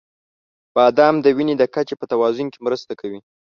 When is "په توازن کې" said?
1.99-2.59